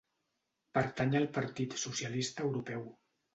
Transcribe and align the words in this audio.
Pertany 0.77 1.13
al 1.19 1.27
Partit 1.35 1.77
Socialista 1.83 2.47
Europeu. 2.49 2.89